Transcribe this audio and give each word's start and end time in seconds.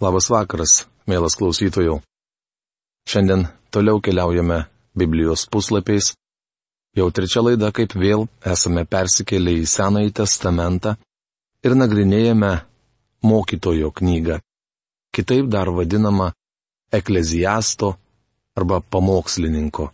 Labas 0.00 0.30
vakaras, 0.32 0.86
mielas 1.04 1.34
klausytojų. 1.36 1.98
Šiandien 3.04 3.42
toliau 3.68 4.00
keliaujame 4.00 4.62
Biblijos 4.96 5.42
puslapiais. 5.52 6.14
Jau 6.96 7.10
trečia 7.12 7.42
laida, 7.44 7.68
kaip 7.68 7.92
vėl 8.00 8.24
esame 8.48 8.86
persikėlę 8.88 9.58
į 9.60 9.66
Senąjį 9.68 10.14
testamentą 10.22 10.94
ir 11.60 11.76
nagrinėjame 11.76 12.52
mokytojo 13.28 13.90
knygą. 14.00 14.38
Kitaip 15.12 15.50
dar 15.52 15.68
vadinama 15.68 16.30
ekleziasto 16.96 17.90
arba 18.56 18.80
pamokslininko. 18.80 19.90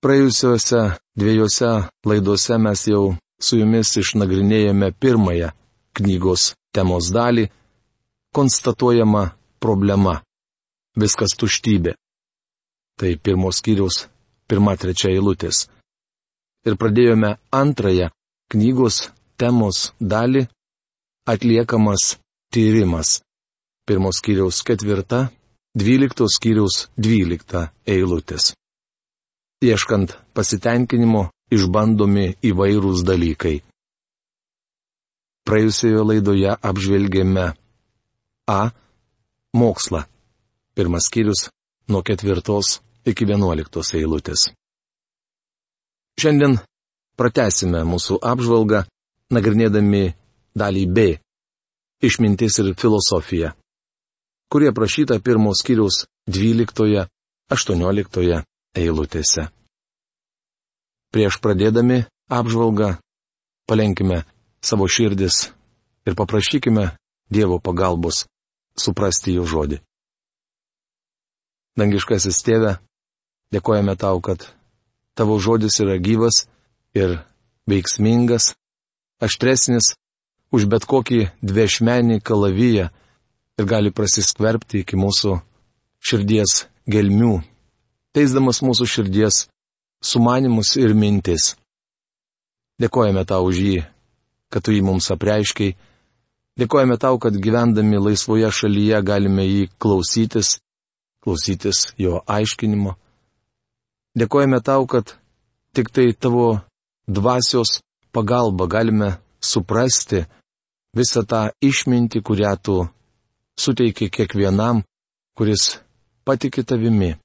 Praėjusiuose 0.00 0.80
dviejose 1.20 1.74
laidose 2.08 2.56
mes 2.64 2.86
jau 2.88 3.04
su 3.36 3.60
jumis 3.60 3.92
išnagrinėjome 4.00 4.88
pirmąją 4.96 5.52
knygos 6.00 6.54
temos 6.72 7.12
dalį 7.12 7.44
konstatuojama 8.34 9.24
problema- 9.62 10.14
viskas 11.02 11.32
tuštybė. 11.38 11.94
Tai 12.98 13.10
pirmos 13.24 13.58
skyriaus 13.62 13.96
pirma 14.48 14.76
trečia 14.76 15.10
eilutės. 15.14 15.68
Ir 16.66 16.76
pradėjome 16.80 17.36
antrąją 17.50 18.10
knygos 18.52 19.10
temos 19.36 19.92
dalį- 20.00 20.46
atliekamas 21.32 22.18
tyrimas. 22.52 23.20
Pirmos 23.86 24.20
skyriaus 24.20 24.62
ketvirta, 24.66 25.30
dvyliktos 25.76 26.38
skyriaus 26.38 26.88
dvylikta 26.96 27.70
eilutės. 27.86 28.54
Ieškant 29.64 30.16
pasitenkinimo 30.34 31.30
išbandomi 31.54 32.26
įvairūs 32.50 33.04
dalykai. 33.06 33.62
Praėjusioje 35.44 36.02
laidoje 36.08 36.52
apžvelgėme 36.70 37.46
A. 38.46 38.70
Mokslą. 39.54 40.02
Pirmas 40.74 41.04
skyrius 41.06 41.50
nuo 41.88 42.02
ketvirtos 42.02 42.82
iki 43.06 43.26
vienuoliktos 43.26 43.94
eilutės. 43.94 44.50
Šiandien 46.20 46.58
pratesime 47.16 47.84
mūsų 47.86 48.18
apžvalgą, 48.22 48.84
nagrinėdami 49.32 50.14
dalį 50.58 50.86
B- 50.96 51.18
išmintis 52.08 52.58
ir 52.58 52.74
filosofija, 52.74 53.54
kurie 54.50 54.72
prašyta 54.72 55.20
pirmos 55.22 55.58
skyrius 55.62 56.06
12-18 56.28 58.44
eilutėse. 58.74 59.48
Prieš 61.12 61.40
pradėdami 61.40 62.06
apžvalgą, 62.28 62.98
palenkime 63.68 64.24
savo 64.60 64.88
širdis 64.88 65.52
ir 66.06 66.14
paprašykime 66.14 66.96
Dievo 67.30 67.58
pagalbos 67.58 68.26
suprasti 68.78 69.36
jų 69.36 69.46
žodį. 69.48 69.78
Dangiškasis 71.78 72.42
tėve, 72.46 72.76
dėkojame 73.54 73.96
tau, 73.98 74.20
kad 74.22 74.46
tavo 75.18 75.38
žodis 75.42 75.80
yra 75.82 75.96
gyvas 75.98 76.44
ir 76.94 77.18
veiksmingas, 77.70 78.52
aštresnis 79.22 79.94
už 80.54 80.68
bet 80.70 80.86
kokį 80.86 81.26
dviešmenį 81.42 82.20
kalaviją 82.22 82.90
ir 83.58 83.66
gali 83.70 83.90
prasiskverbti 83.94 84.84
iki 84.84 84.98
mūsų 84.98 85.40
širdies 86.04 86.66
gelmių, 86.90 87.40
teisdamas 88.14 88.62
mūsų 88.62 88.86
širdies 88.90 89.46
sumanimus 90.04 90.74
ir 90.78 90.94
mintis. 90.94 91.54
Dėkojame 92.78 93.22
tau 93.26 93.46
už 93.48 93.58
jį, 93.62 93.76
kad 94.50 94.66
tu 94.66 94.74
jį 94.74 94.82
mums 94.86 95.10
apreiškiai 95.14 95.76
Dėkojame 96.54 96.94
tau, 97.02 97.18
kad 97.18 97.34
gyvendami 97.34 97.98
laisvoje 97.98 98.46
šalyje 98.54 99.00
galime 99.02 99.42
jį 99.42 99.64
klausytis, 99.82 100.60
klausytis 101.24 101.88
jo 101.98 102.20
aiškinimo. 102.30 102.94
Dėkojame 104.14 104.60
tau, 104.62 104.86
kad 104.86 105.16
tik 105.74 105.90
tai 105.90 106.12
tavo 106.14 106.60
dvasios 107.10 107.80
pagalba 108.14 108.68
galime 108.70 109.16
suprasti 109.42 110.22
visą 110.94 111.24
tą 111.26 111.48
išmintį, 111.58 112.22
kurią 112.22 112.52
tu 112.62 112.76
suteiki 113.58 114.06
kiekvienam, 114.14 114.84
kuris 115.34 115.80
patiki 116.24 116.62
tavimi, 116.62 117.16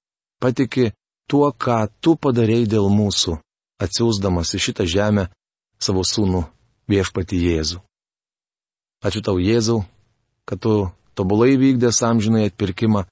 patiki 0.41 0.89
tuo, 1.29 1.51
ką 1.53 1.85
tu 2.01 2.15
padarėjai 2.17 2.71
dėl 2.73 2.89
mūsų, 2.89 3.37
atsiūsdamas 3.85 4.55
į 4.57 4.63
šitą 4.65 4.89
žemę 4.89 5.27
savo 5.77 6.01
sūnų 6.01 6.41
viešpati 6.89 7.37
Jėzų. 7.45 7.83
Ačiū 8.99 9.21
tau, 9.23 9.39
Jėzau, 9.39 9.85
kad 10.43 10.59
tu 10.59 10.91
tobulai 11.15 11.55
vykdęs 11.55 12.01
amžinai 12.03 12.49
atpirkimą, 12.49 13.05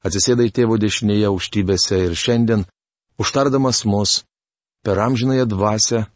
atsisėdai 0.00 0.48
tėvo 0.56 0.78
dešinėje 0.80 1.28
užtybėse 1.36 1.98
ir 2.06 2.14
šiandien, 2.16 2.64
užtardamas 3.20 3.84
mus, 3.84 4.22
per 4.80 5.00
amžinąją 5.04 5.44
dvasę 5.52 6.06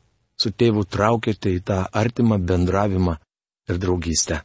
su 0.40 0.48
tėvu 0.50 0.86
traukėte 0.88 1.52
į 1.52 1.60
tą 1.68 1.82
artimą 1.92 2.38
bendravimą 2.40 3.18
ir 3.68 3.78
draugystę. 3.82 4.40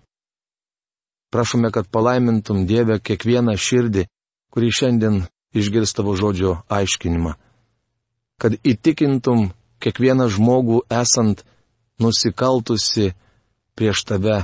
Prašome, 1.32 1.72
kad 1.72 1.88
palaimintum 1.92 2.66
Dievę 2.68 3.00
kiekvieną 3.04 3.56
širdį, 3.60 4.04
kuri 4.52 4.72
šiandien 4.72 5.24
išgirs 5.56 5.96
tavo 5.96 6.16
žodžio 6.20 6.58
aiškinimą. 6.72 7.34
Kad 8.40 8.60
įtikintum 8.64 9.50
kiekvieną 9.84 10.28
žmogų 10.32 10.84
esant 10.92 11.44
nusikaltusi 12.04 13.14
prieš 13.76 14.04
tave 14.08 14.38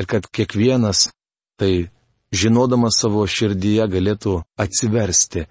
ir 0.00 0.06
kad 0.08 0.26
kiekvienas, 0.32 1.10
tai 1.60 1.90
žinodamas 2.32 2.96
savo 3.02 3.26
širdyje, 3.28 3.84
galėtų 3.92 4.40
atsiversti, 4.56 5.44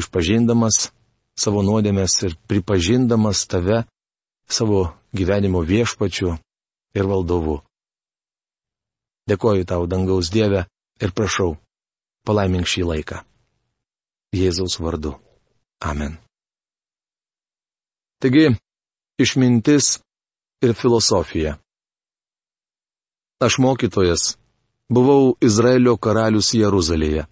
išpažindamas 0.00 0.90
savo 1.36 1.60
nuodėmės 1.66 2.16
ir 2.24 2.36
pripažindamas 2.48 3.44
tave 3.50 3.84
savo 4.48 4.88
gyvenimo 5.12 5.60
viešpačiu 5.60 6.38
ir 6.96 7.04
valdovu. 7.10 7.60
Dėkoju 9.28 9.66
tau, 9.68 9.84
dangaus 9.90 10.30
Dieve, 10.30 10.64
ir 11.02 11.12
prašau, 11.12 11.56
palaimink 12.24 12.68
šį 12.70 12.86
laiką. 12.92 13.20
Jėzaus 14.36 14.78
vardu. 14.80 15.16
Amen. 15.82 16.16
Taigi, 18.22 18.54
išmintis 19.20 19.98
ir 20.64 20.72
filosofija. 20.78 21.58
Aš 23.40 23.58
mokytojas, 23.58 24.36
buvau 24.88 25.34
Izraelio 25.44 25.96
karalius 25.96 26.54
Jeruzalėje. 26.54 27.26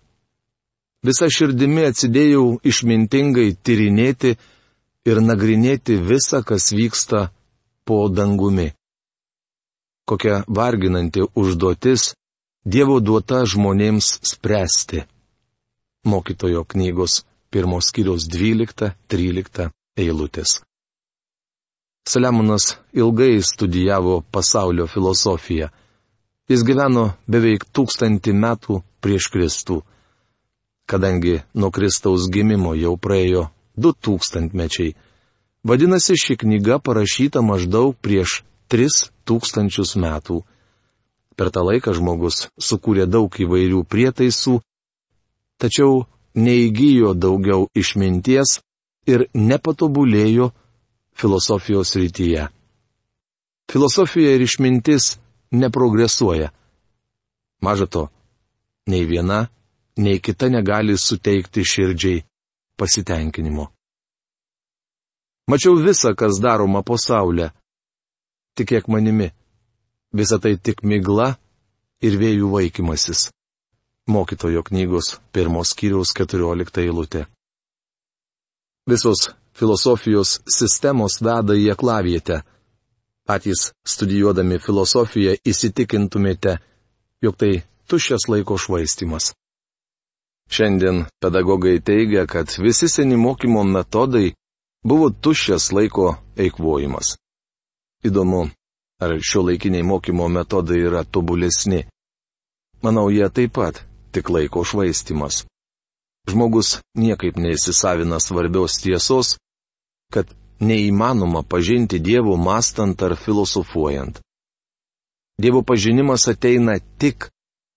Visa 1.05 1.29
širdimi 1.33 1.87
atsidėjau 1.89 2.59
išmintingai 2.65 3.55
tyrinėti 3.65 4.35
ir 5.09 5.21
nagrinėti 5.21 5.97
visą, 6.01 6.43
kas 6.45 6.73
vyksta 6.73 7.29
po 7.85 8.09
dangumi. 8.09 8.73
Kokia 10.05 10.43
varginanti 10.49 11.25
užduotis 11.25 12.13
Dievo 12.65 12.97
duota 13.05 13.43
žmonėms 13.45 14.07
spręsti. 14.25 15.03
Mokytojo 16.09 16.63
knygos 16.65 17.19
pirmos 17.53 17.91
kiriaus 17.93 18.25
12-13 18.33 19.69
eilutės. 20.01 20.63
Saliamonas 22.09 22.79
ilgai 22.97 23.43
studijavo 23.45 24.23
pasaulio 24.33 24.87
filosofiją. 24.89 25.69
Jis 26.45 26.61
gyveno 26.61 27.15
beveik 27.25 27.63
tūkstantį 27.73 28.35
metų 28.37 28.83
prieš 29.01 29.31
Kristų. 29.33 29.79
Kadangi 30.85 31.39
nuo 31.57 31.71
Kristaus 31.73 32.27
gimimo 32.29 32.75
jau 32.77 32.99
praėjo 33.01 33.47
du 33.81 33.95
tūkstantmečiai, 33.97 34.93
vadinasi 35.65 36.19
ši 36.21 36.37
knyga 36.43 36.77
parašyta 36.85 37.41
maždaug 37.41 37.97
prieš 37.97 38.43
tris 38.69 39.07
tūkstančius 39.25 39.97
metų. 39.97 40.43
Per 41.35 41.49
tą 41.51 41.65
laiką 41.65 41.97
žmogus 41.97 42.51
sukūrė 42.61 43.09
daug 43.09 43.33
įvairių 43.33 43.81
prietaisų, 43.89 44.61
tačiau 45.57 46.05
neįgyjo 46.37 47.15
daugiau 47.17 47.71
išminties 47.73 48.61
ir 49.09 49.27
nepatobulėjo 49.33 50.53
filosofijos 51.17 51.97
rytyje. 51.97 52.51
Filosofija 53.73 54.37
ir 54.37 54.45
išmintis 54.45 55.15
neprogresuoja. 55.55 56.51
Maža 57.65 57.87
to, 57.87 58.09
nei 58.87 59.05
viena, 59.09 59.47
nei 59.97 60.21
kita 60.21 60.51
negali 60.53 60.99
suteikti 60.99 61.65
širdžiai 61.65 62.25
pasitenkinimo. 62.77 63.71
Mačiau 65.49 65.77
visą, 65.77 66.15
kas 66.17 66.41
daroma 66.41 66.83
pasaulė. 66.83 67.51
Tikėk 68.57 68.89
manimi, 68.89 69.29
visa 70.13 70.39
tai 70.39 70.57
tik 70.57 70.83
migla 70.83 71.35
ir 72.01 72.17
vėjų 72.21 72.51
vaikymasis. 72.53 73.29
Mokytojo 74.09 74.63
knygos 74.69 75.19
pirmos 75.33 75.73
skyriaus 75.73 76.13
14 76.17 76.81
eilutė. 76.85 77.25
Visos 78.89 79.31
filosofijos 79.57 80.41
sistemos 80.59 81.21
veda 81.25 81.57
į 81.57 81.71
aklavietę 81.73 82.43
patys 83.29 83.71
studijuodami 83.89 84.59
filosofiją 84.61 85.37
įsitikintumėte, 85.45 86.59
jog 87.25 87.37
tai 87.41 87.53
tuščias 87.89 88.29
laiko 88.29 88.59
švaistimas. 88.61 89.33
Šiandien 90.51 91.05
pedagogai 91.21 91.81
teigia, 91.81 92.27
kad 92.27 92.53
visi 92.61 92.89
seni 92.89 93.17
mokymo 93.17 93.65
metodai 93.65 94.35
buvo 94.85 95.09
tuščias 95.11 95.71
laiko 95.73 96.15
eikvojimas. 96.37 97.17
Įdomu, 98.05 98.45
ar 99.01 99.17
šio 99.25 99.47
laikiniai 99.49 99.83
mokymo 99.83 100.29
metodai 100.29 100.83
yra 100.85 101.05
tobulesni. 101.05 101.85
Manau, 102.85 103.09
jie 103.09 103.29
taip 103.33 103.55
pat 103.57 103.81
tik 104.13 104.29
laiko 104.31 104.65
švaistimas. 104.65 105.45
Žmogus 106.29 106.79
niekaip 106.97 107.37
neįsisavina 107.41 108.21
svarbios 108.21 108.77
tiesos, 108.81 109.37
kad 110.13 110.29
neįmanoma 110.69 111.43
pažinti 111.43 111.99
Dievo 111.99 112.37
mastant 112.37 113.03
ar 113.03 113.17
filosofuojant. 113.17 114.21
Dievo 115.39 115.63
pažinimas 115.63 116.29
ateina 116.31 116.79
tik 116.99 117.29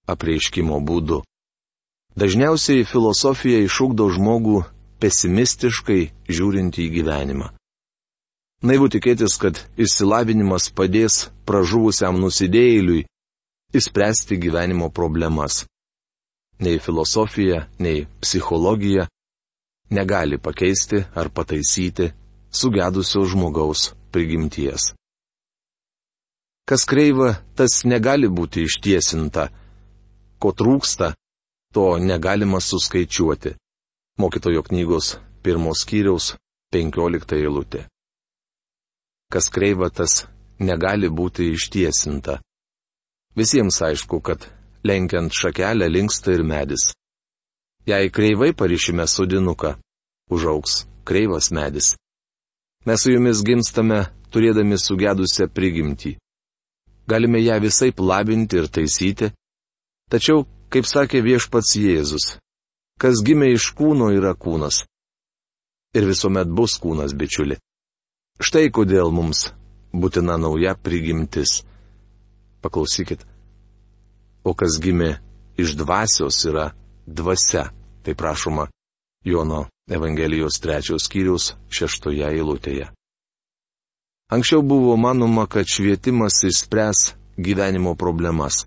apreiškimo 0.07 0.80
būdu. 0.88 1.22
Dažniausiai 2.18 2.86
filosofija 2.86 3.60
išūkdo 3.66 4.10
žmogų 4.16 4.63
pesimistiškai 5.01 6.01
žiūrint 6.30 6.78
į 6.81 6.88
gyvenimą. 6.95 7.51
Naivu 8.66 8.88
tikėtis, 8.90 9.36
kad 9.38 9.60
išsilavinimas 9.78 10.72
padės 10.74 11.28
pražuvusiam 11.45 12.18
nusidėjėliui 12.18 13.04
įspręsti 13.78 14.40
gyvenimo 14.42 14.90
problemas. 14.90 15.66
Nei 16.66 16.80
filosofija, 16.81 17.68
nei 17.78 18.07
psichologija 18.22 19.06
negali 19.94 20.40
pakeisti 20.42 21.04
ar 21.13 21.30
pataisyti 21.30 22.10
sugedusio 22.59 23.25
žmogaus 23.31 23.92
prigimties. 24.12 24.92
Kas 26.68 26.83
kreiva, 26.89 27.30
tas 27.56 27.83
negali 27.88 28.27
būti 28.27 28.65
ištiesinta. 28.68 29.48
Ko 30.42 30.51
trūksta, 30.51 31.13
to 31.74 31.86
negalima 32.04 32.59
suskaičiuoti. 32.59 33.54
Mokytojo 34.19 34.63
knygos 34.68 35.13
pirmos 35.44 35.86
skyriaus 35.86 36.33
penkiolikta 36.74 37.38
eilutė. 37.39 37.86
Kas 39.31 39.48
kreiva, 39.54 39.88
tas 39.89 40.25
negali 40.59 41.07
būti 41.07 41.51
ištiesinta. 41.56 42.39
Visiems 43.38 43.80
aišku, 43.88 44.19
kad 44.19 44.48
lenkiant 44.83 45.31
šakelę 45.31 45.88
linksta 45.88 46.33
ir 46.36 46.44
medis. 46.44 46.89
Jei 47.88 48.12
kreivai 48.12 48.51
parišime 48.51 49.06
sodinuką, 49.07 49.77
užauks 50.33 50.83
kreivas 51.07 51.51
medis. 51.56 51.94
Mes 52.88 53.01
su 53.04 53.12
jumis 53.12 53.42
gimstame 53.44 53.98
turėdami 54.31 54.78
sugedusią 54.80 55.50
prigimtį. 55.51 56.13
Galime 57.12 57.42
ją 57.44 57.57
visai 57.60 57.92
labinti 57.98 58.62
ir 58.62 58.69
taisyti. 58.72 59.28
Tačiau, 60.07 60.45
kaip 60.72 60.88
sakė 60.88 61.19
viešpats 61.19 61.75
Jėzus, 61.75 62.38
kas 63.01 63.19
gimė 63.28 63.51
iš 63.57 63.74
kūno 63.75 64.07
yra 64.16 64.31
kūnas. 64.39 64.86
Ir 66.00 66.07
visuomet 66.07 66.48
bus 66.48 66.80
kūnas, 66.80 67.12
bičiuli. 67.12 67.60
Štai 68.39 68.72
kodėl 68.72 69.12
mums 69.12 69.51
būtina 69.92 70.40
nauja 70.40 70.75
prigimtis. 70.80 71.63
Paklausykit. 72.63 73.19
O 74.48 74.56
kas 74.56 74.80
gimė 74.80 75.18
iš 75.60 75.75
dvasios 75.75 76.40
yra 76.48 76.72
dvasia. 77.04 77.74
Tai 78.04 78.13
prašoma 78.16 78.69
Jono 79.28 79.66
Evangelijos 79.88 80.60
trečios 80.60 81.06
skyrius 81.07 81.54
šeštoje 81.72 82.28
eilutėje. 82.28 82.89
Anksčiau 84.28 84.62
buvo 84.62 84.98
manoma, 85.00 85.45
kad 85.48 85.63
švietimas 85.72 86.42
įspręs 86.44 87.13
gyvenimo 87.39 87.95
problemas. 87.95 88.66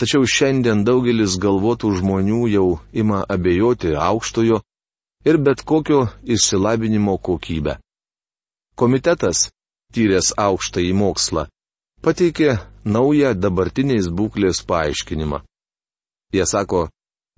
Tačiau 0.00 0.24
šiandien 0.24 0.86
daugelis 0.88 1.36
galvotų 1.36 1.90
žmonių 1.98 2.40
jau 2.48 2.68
ima 2.96 3.20
abejoti 3.28 3.92
aukštojo 3.92 4.62
ir 5.28 5.38
bet 5.38 5.60
kokio 5.68 6.06
išsilavinimo 6.24 7.18
kokybę. 7.18 7.76
Komitetas, 8.74 9.50
tyręs 9.92 10.32
aukštąjį 10.40 10.94
mokslą, 10.96 11.44
pateikė 12.00 12.56
naują 12.84 13.34
dabartiniais 13.36 14.08
būklės 14.08 14.64
paaiškinimą. 14.64 15.42
Jie 16.32 16.46
sako, 16.48 16.88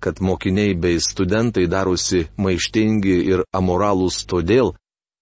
kad 0.03 0.21
mokiniai 0.21 0.75
bei 0.75 0.99
studentai 0.99 1.67
darosi 1.67 2.25
maištingi 2.37 3.15
ir 3.31 3.45
amoralūs 3.55 4.25
todėl, 4.29 4.73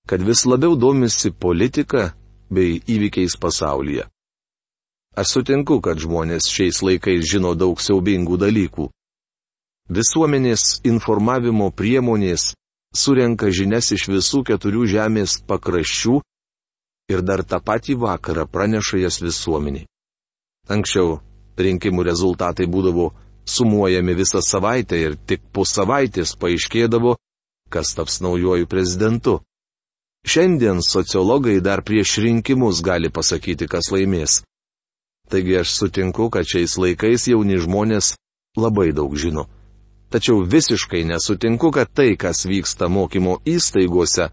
kad 0.09 0.21
vis 0.21 0.45
labiau 0.45 0.75
domisi 0.75 1.31
politika 1.31 2.11
bei 2.51 2.81
įvykiais 2.87 3.37
pasaulyje. 3.39 4.07
Aš 5.15 5.37
sutinku, 5.37 5.77
kad 5.81 6.01
žmonės 6.01 6.49
šiais 6.49 6.81
laikais 6.81 7.25
žino 7.29 7.53
daug 7.53 7.79
siaubingų 7.81 8.37
dalykų. 8.41 8.89
Visuomenės 9.93 10.81
informavimo 10.89 11.69
priemonės 11.69 12.53
surenka 12.95 13.51
žinias 13.53 13.91
iš 13.93 14.07
visų 14.09 14.43
keturių 14.49 14.87
žemės 14.89 15.37
pakraščių 15.45 16.19
ir 17.13 17.21
dar 17.21 17.43
tą 17.43 17.59
patį 17.61 17.97
vakarą 18.01 18.47
praneša 18.49 19.03
jas 19.03 19.19
visuomeniai. 19.21 19.85
Anksčiau 20.71 21.19
rinkimų 21.59 22.05
rezultatai 22.07 22.65
būdavo 22.65 23.11
sumuojami 23.45 24.13
visą 24.15 24.41
savaitę 24.41 24.99
ir 24.99 25.15
tik 25.27 25.41
po 25.53 25.65
savaitės 25.65 26.35
paaiškėdavo, 26.39 27.15
kas 27.69 27.93
taps 27.97 28.21
naujoju 28.21 28.67
prezidentu. 28.67 29.39
Šiandien 30.23 30.79
sociologai 30.81 31.59
dar 31.59 31.83
prieš 31.83 32.17
rinkimus 32.23 32.81
gali 32.81 33.09
pasakyti, 33.11 33.67
kas 33.67 33.91
laimės. 33.91 34.41
Taigi 35.29 35.57
aš 35.59 35.73
sutinku, 35.79 36.29
kad 36.29 36.47
šiais 36.47 36.77
laikais 36.79 37.27
jauni 37.27 37.57
žmonės 37.59 38.13
labai 38.55 38.91
daug 38.95 39.15
žino. 39.19 39.47
Tačiau 40.13 40.43
visiškai 40.45 41.03
nesutinku, 41.09 41.71
kad 41.71 41.89
tai, 41.89 42.13
kas 42.15 42.45
vyksta 42.45 42.87
mokymo 42.87 43.39
įstaigose, 43.49 44.29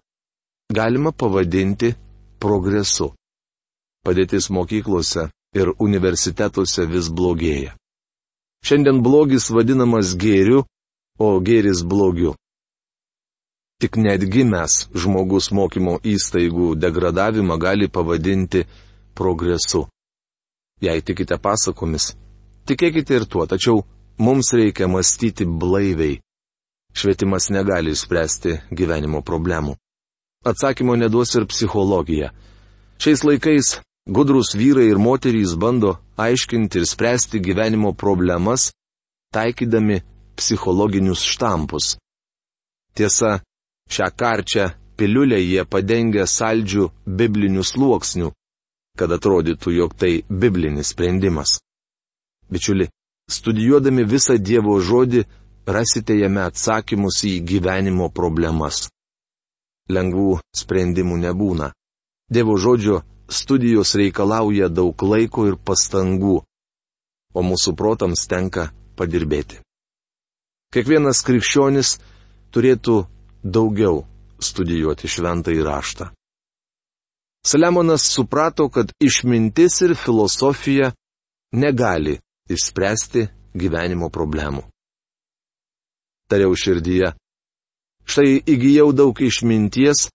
galima 0.71 1.11
pavadinti 1.11 1.95
progresu. 2.39 3.11
Padėtis 4.05 4.49
mokyklose 4.53 5.27
ir 5.57 5.73
universitetuose 5.79 6.85
vis 6.87 7.09
blogėja. 7.09 7.75
Šiandien 8.65 9.01
blogis 9.01 9.49
vadinamas 9.49 10.13
gėriu, 10.21 10.63
o 11.19 11.27
gėris 11.41 11.81
blogiu. 11.83 12.35
Tik 13.81 13.97
netgi 13.97 14.43
mes 14.45 14.75
žmogus 14.93 15.49
mokymo 15.57 15.97
įstaigų 16.05 16.75
degradavimą 16.77 17.57
gali 17.57 17.87
pavadinti 17.89 18.61
progresu. 19.17 19.87
Jei 20.81 21.01
tikite 21.01 21.37
pasakomis, 21.41 22.11
tikėkite 22.69 23.17
ir 23.17 23.25
tuo, 23.25 23.47
tačiau 23.49 23.81
mums 24.21 24.53
reikia 24.53 24.89
mąstyti 24.89 25.45
blaiviai. 25.45 26.19
Švietimas 26.93 27.49
negali 27.49 27.95
spręsti 27.95 28.59
gyvenimo 28.69 29.21
problemų. 29.25 29.77
Atsakymo 30.45 30.95
neduos 30.97 31.33
ir 31.37 31.45
psichologija. 31.49 32.31
Šiais 33.01 33.23
laikais 33.25 33.77
Gudrus 34.11 34.49
vyrai 34.59 34.89
ir 34.91 34.99
moterys 34.99 35.55
bando 35.55 35.91
aiškinti 36.17 36.79
ir 36.79 36.85
spręsti 36.93 37.39
gyvenimo 37.39 37.93
problemas, 38.03 38.71
taikydami 39.33 40.01
psichologinius 40.35 41.21
štampus. 41.33 41.85
Tiesa, 42.95 43.31
šią 43.93 44.07
karčią 44.19 44.65
piliulę 44.97 45.39
jie 45.39 45.63
padengia 45.73 46.25
saldžių 46.27 46.89
biblinių 47.19 47.63
sluoksnių, 47.71 48.31
kad 48.99 49.13
atrodytų, 49.17 49.71
jog 49.79 49.95
tai 49.95 50.13
biblinis 50.27 50.91
sprendimas. 50.91 51.59
Bičiuli, 52.51 52.89
studijuodami 53.31 54.03
visą 54.03 54.35
Dievo 54.37 54.75
žodį, 54.89 55.23
rasite 55.65 56.17
jame 56.19 56.43
atsakymus 56.49 57.23
į 57.31 57.37
gyvenimo 57.47 58.09
problemas. 58.11 58.89
Lengvų 59.87 60.41
sprendimų 60.61 61.15
nebūna. 61.23 61.71
Dievo 62.31 62.57
žodžio 62.59 63.01
studijos 63.31 63.95
reikalauja 63.95 64.69
daug 64.69 65.03
laiko 65.03 65.47
ir 65.47 65.57
pastangų, 65.57 66.41
o 67.33 67.43
mūsų 67.47 67.75
protams 67.79 68.27
tenka 68.27 68.69
padirbėti. 68.99 69.61
Kiekvienas 70.71 71.23
krikščionis 71.27 71.97
turėtų 72.51 73.01
daugiau 73.43 74.03
studijuoti 74.41 75.09
šventą 75.11 75.55
įraštą. 75.55 76.11
Saliamonas 77.41 78.05
suprato, 78.05 78.69
kad 78.69 78.91
išmintis 79.01 79.81
ir 79.81 79.95
filosofija 79.97 80.91
negali 81.57 82.19
išspręsti 82.51 83.25
gyvenimo 83.57 84.11
problemų. 84.13 84.61
Tariau 86.29 86.53
širdyje, 86.55 87.11
štai 88.07 88.37
įgyjau 88.47 88.91
daug 88.95 89.17
išminties, 89.19 90.07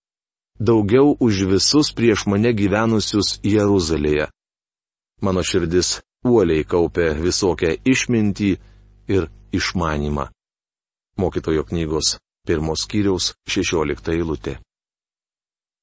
daugiau 0.59 1.17
už 1.21 1.47
visus 1.51 1.93
prieš 1.93 2.27
mane 2.27 2.53
gyvenusius 2.53 3.41
Jeruzalėje. 3.45 4.31
Mano 5.23 5.43
širdis 5.43 6.01
uoliai 6.25 6.65
kaupė 6.65 7.15
visokią 7.21 7.77
išmintį 7.85 8.51
ir 9.09 9.29
išmanimą. 9.53 10.29
Mokytojo 11.17 11.65
knygos 11.65 12.19
pirmos 12.47 12.85
skyriaus 12.85 13.35
šešiolikta 13.49 14.13
eilutė. 14.15 14.59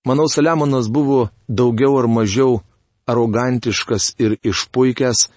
Manau, 0.08 0.27
Saliamonas 0.27 0.89
buvo 0.92 1.30
daugiau 1.48 1.98
ar 2.00 2.08
mažiau 2.12 2.62
arogantiškas 3.08 4.15
ir 4.20 4.38
išpuikęs, 4.44 5.30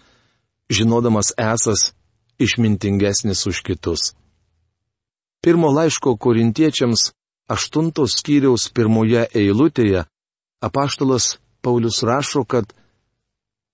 žinodamas 0.70 1.32
esas 1.38 1.92
išmintingesnis 2.38 3.46
už 3.46 3.62
kitus. 3.62 4.14
Pirmo 5.42 5.70
laiško 5.70 6.16
korintiečiams 6.16 7.12
aštuntos 7.50 8.18
skyriaus 8.20 8.68
pirmoje 8.74 9.26
eilutėje 9.34 10.04
apaštalas 10.62 11.36
Paulius 11.62 12.02
rašo, 12.02 12.44
kad 12.44 12.72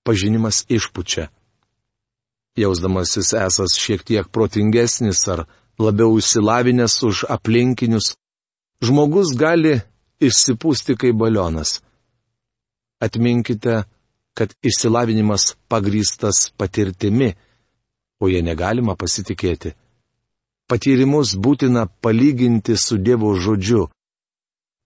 pažinimas 0.04 0.64
išpučia. 0.68 1.28
Jausdamasis 2.56 3.32
esas 3.32 3.76
šiek 3.80 4.04
tiek 4.04 4.28
protingesnis 4.28 5.20
ar 5.28 5.44
labiau 5.80 6.18
išsilavinęs 6.20 6.98
už 7.08 7.24
aplinkinius, 7.32 8.14
žmogus 8.84 9.32
gali 9.36 9.80
išsipūsti 10.20 10.96
kaip 11.00 11.16
balionas. 11.16 11.80
Atminkite, 13.02 13.82
kad 14.36 14.54
išsilavinimas 14.62 15.54
pagrystas 15.68 16.52
patirtimi, 16.56 17.32
o 18.22 18.28
jie 18.30 18.42
negalima 18.44 18.94
pasitikėti. 18.96 19.74
Patyrimus 20.72 21.34
būtina 21.36 21.82
palyginti 22.00 22.78
su 22.80 22.96
Dievo 22.96 23.34
žodžiu. 23.36 23.90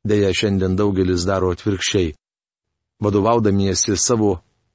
Deja, 0.03 0.33
šiandien 0.35 0.73
daugelis 0.75 1.23
daro 1.23 1.53
atvirkščiai. 1.55 2.09
Vadovaudamiesi 2.99 3.95
savo 3.95 4.33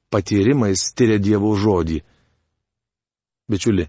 patyrimais 0.08 0.86
tyria 0.96 1.20
Dievo 1.20 1.50
žodį. 1.52 1.98
Bičiuli, 3.44 3.84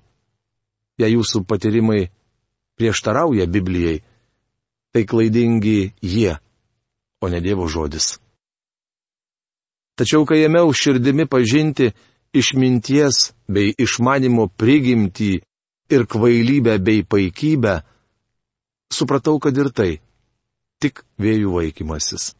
jei 0.99 1.13
jūsų 1.13 1.45
patyrimai 1.47 2.09
prieštarauja 2.75 3.47
Biblijai, 3.47 4.03
tai 4.91 5.05
klaidingi 5.07 5.93
jie, 6.03 6.35
o 7.23 7.31
ne 7.31 7.39
Dievo 7.39 7.69
žodis. 7.71 8.17
Tačiau 9.95 10.27
kai 10.27 10.43
ėmiau 10.43 10.75
širdimi 10.75 11.23
pažinti 11.31 11.93
išminties 12.35 13.29
bei 13.47 13.71
išmanimo 13.79 14.51
prigimtį 14.59 15.31
ir 15.93 16.07
kvailybę 16.09 16.77
bei 16.79 17.03
paikybę, 17.05 17.81
supratau, 18.93 19.39
kad 19.39 19.57
ir 19.57 19.69
tai 19.71 19.91
tik 20.81 21.03
vėjų 21.21 21.53
vaikymasis. 21.57 22.33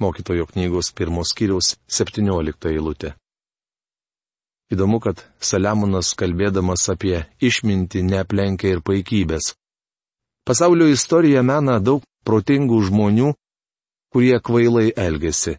Mokytojo 0.00 0.46
knygos 0.48 0.94
pirmos 0.96 1.34
kiriaus 1.36 1.74
17 1.92 2.70
eilutė. 2.72 3.12
Įdomu, 4.70 5.00
kad 5.02 5.20
Saliamonas 5.42 6.14
kalbėdamas 6.16 6.86
apie 6.92 7.24
išmintį 7.42 8.04
neaplenkia 8.06 8.70
ir 8.76 8.80
paikybės. 8.86 9.52
Pasaulio 10.46 10.86
istorija 10.88 11.42
mena 11.42 11.76
daug 11.82 12.06
protingų 12.24 12.78
žmonių, 12.88 13.32
kurie 14.14 14.38
kvailai 14.40 14.92
elgesi. 14.96 15.58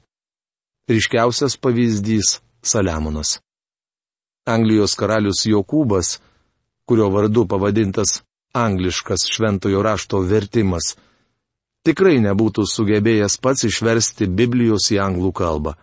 Ryškiausias 0.89 1.59
pavyzdys- 1.61 2.39
Saliamonas. 2.71 3.39
Anglijos 4.47 4.95
karalius 4.97 5.45
Jokūbas, 5.45 6.17
kurio 6.91 7.10
vardu 7.10 7.45
pavadintas 7.48 8.24
angliškas 8.53 9.21
šventojo 9.33 9.79
rašto 9.83 10.19
vertimas, 10.19 10.98
tikrai 11.88 12.17
nebūtų 12.19 12.65
sugebėjęs 12.67 13.38
pats 13.39 13.63
išversti 13.69 14.27
Biblijos 14.27 14.89
į 14.91 15.00
anglų 15.00 15.31
kalbą. 15.31 15.75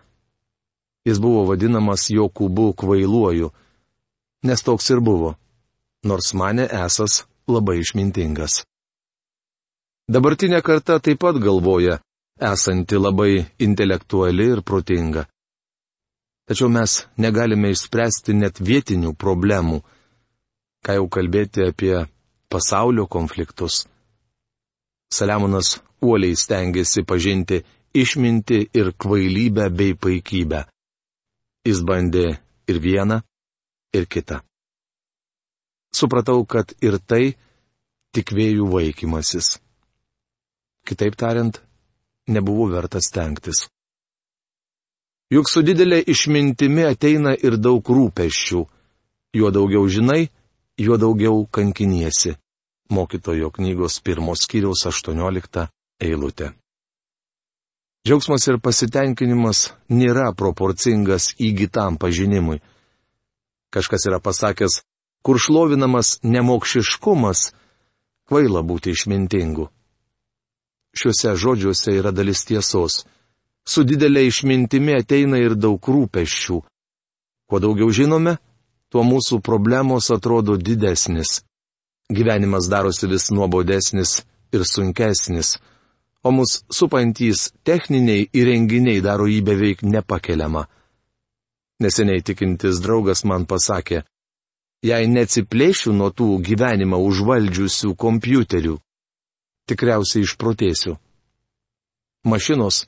Jis 1.09 1.23
buvo 1.25 1.47
vadinamas 1.49 2.11
Jokūbu 2.13 2.75
kvailuoju, 2.77 3.49
nes 4.45 4.67
toks 4.69 4.91
ir 4.93 5.01
buvo, 5.01 5.33
nors 6.05 6.35
mane 6.37 6.69
esas 6.85 7.23
labai 7.49 7.81
išmintingas. 7.81 8.61
Dabartinė 10.13 10.61
karta 10.61 11.01
taip 11.01 11.25
pat 11.25 11.41
galvoja, 11.41 12.03
esanti 12.37 13.01
labai 13.01 13.47
intelektuali 13.65 14.53
ir 14.53 14.61
protinga. 14.61 15.25
Tačiau 16.45 16.69
mes 16.69 17.07
negalime 17.17 17.73
išspręsti 17.73 18.37
net 18.37 18.61
vietinių 18.61 19.17
problemų, 19.17 19.87
ką 20.89 20.95
jau 20.97 21.09
kalbėti 21.13 21.67
apie 21.69 22.07
pasaulio 22.49 23.05
konfliktus. 23.13 23.83
Saliamonas 25.13 25.83
uoliai 26.01 26.37
stengiasi 26.37 27.03
pažinti 27.05 27.59
išminti 27.93 28.71
ir 28.73 28.95
kvailybę 28.97 29.69
bei 29.69 29.93
paikybę. 29.93 30.63
Jis 31.69 31.83
bandė 31.85 32.39
ir 32.73 32.81
vieną, 32.81 33.21
ir 33.93 34.07
kitą. 34.09 34.41
Supratau, 35.93 36.41
kad 36.49 36.73
ir 36.81 36.97
tai 37.05 37.37
tik 38.17 38.33
vėjų 38.33 38.71
vaikymasis. 38.73 39.59
Kitaip 40.89 41.21
tariant, 41.21 41.61
nebuvo 42.33 42.71
vertas 42.73 43.11
stengtis. 43.13 43.67
Juk 45.29 45.53
su 45.53 45.61
didelė 45.61 46.01
išmintimi 46.09 46.89
ateina 46.89 47.37
ir 47.37 47.61
daug 47.61 47.85
rūpeščių. 47.85 48.65
Juo 49.37 49.51
daugiau 49.53 49.85
žinai, 49.85 50.31
juo 50.79 50.97
daugiau 50.97 51.47
kankiniesi. 51.51 52.37
Mokytojo 52.91 53.51
knygos 53.51 54.01
pirmos 54.01 54.47
skyriaus 54.47 54.87
18 54.89 55.67
eilutė. 56.01 56.53
Džiaugsmas 58.07 58.47
ir 58.49 58.57
pasitenkinimas 58.65 59.73
nėra 59.93 60.31
proporcingas 60.33 61.35
įgytam 61.37 61.99
pažinimui. 62.01 62.63
Kažkas 63.75 64.09
yra 64.09 64.23
pasakęs, 64.25 64.81
kur 65.21 65.37
šlovinamas 65.37 66.17
nemokšiškumas, 66.25 67.51
kvaila 68.31 68.65
būti 68.65 68.97
išmintingu 68.97 69.69
šiuose 70.99 71.35
žodžiuose 71.37 71.95
yra 72.01 72.13
dalis 72.15 72.45
tiesos. 72.49 73.05
Su 73.69 73.85
didelė 73.85 74.27
išmintimi 74.29 74.97
ateina 74.97 75.41
ir 75.41 75.55
daug 75.55 75.81
rūpeščių. 75.95 76.59
Kuo 77.49 77.61
daugiau 77.61 77.91
žinome, 77.93 78.39
tuo 78.93 79.05
mūsų 79.05 79.41
problemos 79.45 80.11
atrodo 80.15 80.57
didesnis. 80.57 81.43
Gyvenimas 82.09 82.69
darosi 82.73 83.09
vis 83.09 83.29
nuobodesnis 83.31 84.23
ir 84.53 84.65
sunkesnis, 84.65 85.59
o 86.25 86.33
mus 86.33 86.63
supantys 86.73 87.51
techniniai 87.69 88.29
įrenginiai 88.33 89.03
daro 89.05 89.29
jį 89.29 89.43
beveik 89.45 89.85
nepakeliamą. 89.85 90.65
Neseniai 91.85 92.25
tikintis 92.25 92.81
draugas 92.83 93.23
man 93.29 93.45
pasakė, 93.47 94.03
jei 94.83 95.07
neatsiplėšiu 95.11 95.93
nuo 95.95 96.09
tų 96.11 96.39
gyvenimą 96.49 96.99
užvaldžiusių 97.11 97.93
kompiuterių, 97.95 98.79
tikriausiai 99.69 100.25
išprotėsiu. 100.27 100.97
Mašinos, 102.27 102.87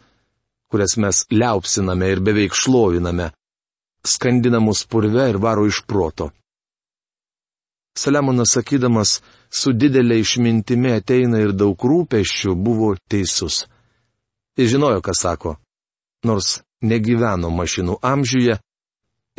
kurias 0.71 0.97
mes 0.97 1.23
liaupsiname 1.31 2.09
ir 2.11 2.25
beveik 2.25 2.57
šloviname, 2.57 3.31
skandina 4.07 4.61
mus 4.61 4.85
purve 4.87 5.29
ir 5.31 5.37
varo 5.37 5.67
iš 5.67 5.83
proto. 5.87 6.31
Saliamonas 7.99 8.55
sakydamas, 8.55 9.19
su 9.51 9.73
didelė 9.73 10.21
išmintimi 10.23 10.93
ateina 10.95 11.41
ir 11.43 11.53
daug 11.53 11.75
rūpeščių, 11.75 12.55
buvo 12.55 12.95
teisus. 13.11 13.67
Jis 14.57 14.71
žinojo, 14.75 15.03
ką 15.03 15.15
sako, 15.17 15.57
nors 16.25 16.61
negyveno 16.83 17.51
mašinų 17.51 17.99
amžiuje 18.13 18.57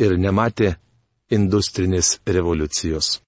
ir 0.04 0.16
nematė 0.18 0.76
industrinės 1.32 2.18
revoliucijos. 2.26 3.20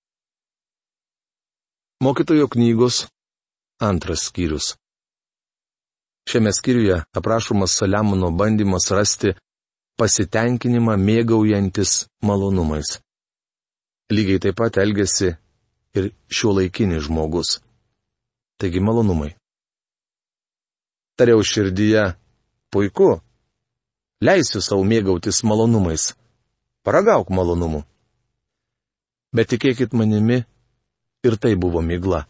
Mokytojo 2.05 2.49
knygos 2.53 3.07
Antras 3.81 4.29
skyrius. 4.29 4.75
Šiame 6.29 6.53
skyriuje 6.53 7.01
aprašomas 7.17 7.75
Saliamono 7.79 8.31
bandymas 8.31 8.91
rasti 8.91 9.35
pasitenkinimą 9.99 10.97
mėgaujantis 10.99 12.07
malonumais. 12.23 12.99
Lygiai 14.15 14.43
taip 14.43 14.59
pat 14.59 14.79
elgesi 14.83 15.31
ir 15.97 16.11
šio 16.29 16.55
laikinis 16.59 17.07
žmogus. 17.07 17.59
Taigi 18.59 18.81
malonumai. 18.81 19.33
Tariau 21.19 21.43
širdyje, 21.47 22.05
puiku, 22.71 23.21
leisiu 24.21 24.63
savo 24.63 24.83
mėgautis 24.87 25.43
malonumais. 25.47 26.13
Paragauk 26.85 27.31
malonumų. 27.31 27.85
Bet 29.35 29.51
tikėkit 29.51 29.95
manimi, 29.97 30.43
ir 31.25 31.37
tai 31.41 31.55
buvo 31.57 31.81
mygla 31.81 32.27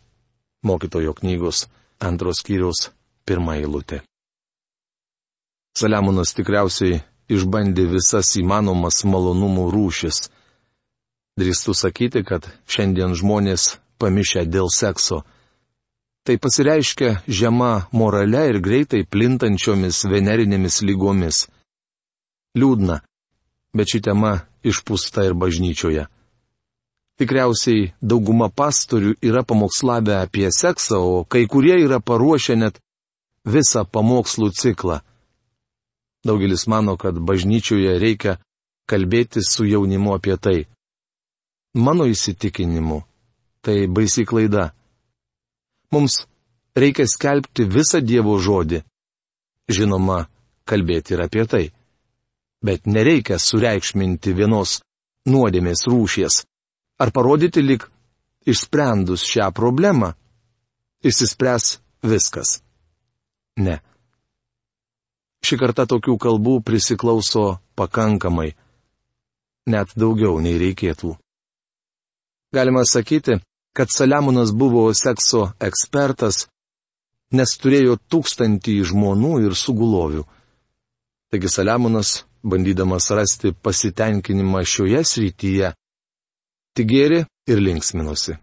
mokytojo 0.64 1.12
knygos 1.14 1.66
antros 2.00 2.38
skyriaus 2.40 2.90
pirmą 3.26 3.52
eilutę. 3.60 4.00
Saliamonas 5.78 6.34
tikriausiai 6.34 7.02
išbandė 7.32 7.86
visas 7.90 8.34
įmanomas 8.40 9.04
malonumų 9.08 9.68
rūšis. 9.74 10.28
Drįstu 11.40 11.74
sakyti, 11.74 12.22
kad 12.22 12.46
šiandien 12.70 13.14
žmonės 13.18 13.78
pamišę 13.98 14.44
dėl 14.46 14.70
sekso. 14.70 15.24
Tai 16.24 16.36
pasireiškia 16.40 17.24
žema 17.28 17.86
morale 17.92 18.46
ir 18.48 18.60
greitai 18.64 19.02
plintančiomis 19.04 20.04
venerinėmis 20.08 20.80
lygomis. 20.86 21.46
Liūdna, 22.56 23.00
bet 23.76 23.90
ši 23.92 24.00
tema 24.08 24.34
išpūsta 24.64 25.26
ir 25.26 25.34
bažnyčioje. 25.36 26.06
Tikriausiai 27.20 27.92
dauguma 28.02 28.48
pastorių 28.50 29.14
yra 29.22 29.44
pamokslavę 29.46 30.16
apie 30.22 30.48
seksą, 30.50 30.98
o 30.98 31.24
kai 31.24 31.44
kurie 31.46 31.76
yra 31.82 32.00
paruošę 32.00 32.56
net 32.58 32.80
visą 33.46 33.84
pamokslų 33.84 34.50
ciklą. 34.56 35.02
Daugelis 36.24 36.66
mano, 36.66 36.96
kad 36.96 37.18
bažnyčioje 37.20 37.98
reikia 38.00 38.38
kalbėti 38.88 39.40
su 39.44 39.66
jaunimu 39.68 40.14
apie 40.14 40.36
tai. 40.36 40.66
mano 41.74 42.06
įsitikinimu, 42.06 43.02
tai 43.62 43.86
baisi 43.86 44.24
klaida. 44.24 44.70
Mums 45.90 46.26
reikia 46.76 47.06
skelbti 47.06 47.66
visą 47.66 48.00
Dievo 48.00 48.38
žodį. 48.38 48.82
Žinoma, 49.68 50.28
kalbėti 50.68 51.14
ir 51.14 51.24
apie 51.26 51.44
tai. 51.50 51.64
Bet 52.64 52.86
nereikia 52.86 53.38
sureikšminti 53.38 54.32
vienos 54.32 54.82
nuodėmės 55.26 55.86
rūšies. 55.90 56.44
Ar 57.02 57.10
parodyti 57.10 57.62
lik 57.62 57.88
išsprendus 58.46 59.24
šią 59.26 59.50
problemą, 59.52 60.12
išsispręs 61.02 61.78
viskas. 62.06 62.60
Ne. 63.56 63.80
Ši 65.44 65.58
karta 65.60 65.84
tokių 65.84 66.14
kalbų 66.16 66.60
prisiklauso 66.64 67.58
pakankamai. 67.76 68.54
Net 69.68 69.92
daugiau 69.96 70.38
nei 70.40 70.56
reikėtų. 70.60 71.10
Galima 72.54 72.84
sakyti, 72.88 73.36
kad 73.76 73.90
Saliamonas 73.92 74.52
buvo 74.56 74.86
sekso 74.94 75.50
ekspertas, 75.68 76.46
nes 77.36 77.52
turėjo 77.60 77.98
tūkstantį 78.08 78.76
žmonų 78.88 79.32
ir 79.44 79.56
sugulovių. 79.58 80.24
Taigi 81.34 81.50
Saliamonas, 81.50 82.22
bandydamas 82.46 83.10
rasti 83.10 83.52
pasitenkinimą 83.52 84.62
šioje 84.64 85.02
srityje, 85.12 85.72
tik 86.78 86.88
gėri 86.88 87.24
ir 87.50 87.64
linksminosi. 87.66 88.38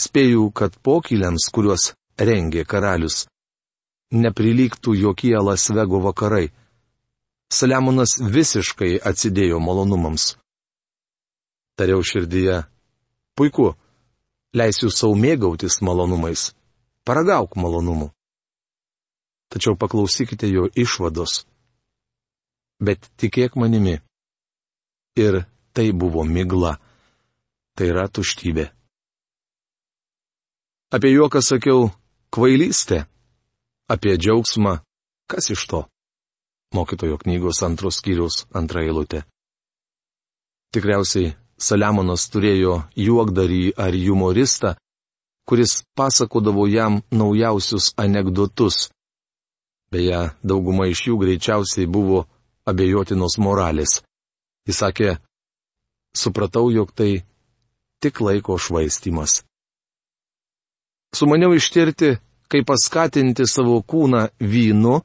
Spėju, 0.00 0.48
kad 0.56 0.78
pokyliams, 0.80 1.50
kuriuos 1.52 1.90
rengė 2.16 2.64
karalius, 2.64 3.26
neprilygtų 4.12 4.94
jokie 4.98 5.36
Lasvego 5.38 6.00
vakarai. 6.04 6.50
Saliamonas 7.50 8.18
visiškai 8.22 9.00
atsidėjo 9.02 9.58
malonumams. 9.58 10.36
Tariau 11.78 12.02
širdyje, 12.04 12.62
puiku, 13.34 13.72
leisiu 14.54 14.90
savo 14.94 15.16
mėgautis 15.18 15.80
malonumais 15.82 16.50
paragauk 17.10 17.56
malonumų. 17.58 18.10
Tačiau 19.50 19.74
paklausykite 19.74 20.46
jo 20.50 20.68
išvados. 20.78 21.44
Bet 22.78 23.08
tikėk 23.18 23.56
manimi. 23.58 23.98
Ir 25.18 25.42
tai 25.74 25.90
buvo 25.92 26.22
migla. 26.24 26.76
Tai 27.74 27.88
yra 27.90 28.06
tuštybė. 28.06 28.68
Apie 30.94 31.10
juoką 31.10 31.42
sakiau 31.42 31.90
kvailystė. 32.34 33.04
Apie 33.90 34.14
džiaugsmą 34.14 34.78
kas 35.30 35.50
iš 35.50 35.66
to? 35.70 35.80
Mokytojo 36.74 37.18
knygos 37.18 37.62
antros 37.66 37.98
skyrius 37.98 38.44
antra 38.54 38.84
eilutė. 38.86 39.24
Tikriausiai 40.70 41.34
Saliamonas 41.60 42.28
turėjo 42.32 42.76
juokdarį 42.96 43.74
ar 43.84 43.96
humoristą, 44.04 44.76
kuris 45.48 45.82
pasakodavo 45.98 46.68
jam 46.70 47.00
naujausius 47.10 47.90
anegdotus. 47.98 48.88
Beje, 49.90 50.20
dauguma 50.46 50.86
iš 50.86 51.08
jų 51.08 51.18
greičiausiai 51.24 51.90
buvo 51.90 52.22
abejotinos 52.70 53.36
moralės. 53.42 53.98
Jis 54.70 54.80
sakė, 54.84 55.10
supratau, 56.14 56.70
jog 56.70 56.94
tai 56.94 57.26
tik 58.00 58.22
laiko 58.22 58.54
švaistimas. 58.54 59.42
Sumaniau 61.10 61.52
ištirti, 61.58 62.14
kaip 62.50 62.66
paskatinti 62.68 63.46
savo 63.46 63.80
kūną 63.82 64.26
vynu, 64.40 64.96